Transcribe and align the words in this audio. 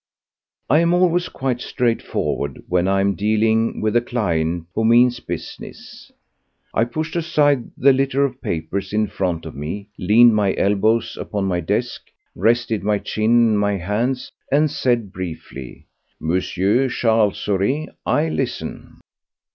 I 0.67 0.79
am 0.79 0.95
always 0.95 1.29
quite 1.29 1.61
straightforward 1.61 2.63
when 2.67 2.87
I 2.87 3.01
am 3.01 3.13
dealing 3.13 3.81
with 3.81 3.95
a 3.95 4.01
client 4.01 4.65
who 4.73 4.83
means 4.83 5.19
business. 5.19 6.11
I 6.73 6.85
pushed 6.85 7.15
aside 7.15 7.69
the 7.77 7.93
litter 7.93 8.25
of 8.25 8.41
papers 8.41 8.93
in 8.93 9.05
front 9.05 9.45
of 9.45 9.53
me, 9.53 9.89
leaned 9.99 10.33
my 10.35 10.55
elbows 10.55 11.17
upon 11.21 11.45
my 11.45 11.59
desk, 11.59 12.09
rested 12.35 12.83
my 12.83 12.97
chin 12.97 13.49
in 13.49 13.57
my 13.57 13.77
hands, 13.77 14.31
and 14.51 14.71
said 14.71 15.13
briefly: 15.13 15.85
"M. 16.19 16.39
Charles 16.89 17.35
Saurez, 17.37 17.89
I 18.03 18.27
listen!" 18.27 19.01